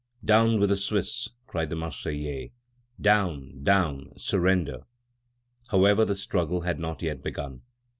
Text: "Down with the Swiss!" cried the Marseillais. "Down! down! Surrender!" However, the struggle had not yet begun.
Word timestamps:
"Down 0.25 0.59
with 0.59 0.69
the 0.71 0.77
Swiss!" 0.77 1.29
cried 1.45 1.69
the 1.69 1.75
Marseillais. 1.75 2.53
"Down! 2.99 3.61
down! 3.63 4.13
Surrender!" 4.17 4.79
However, 5.67 6.05
the 6.05 6.15
struggle 6.15 6.61
had 6.61 6.79
not 6.79 7.03
yet 7.03 7.21
begun. 7.21 7.61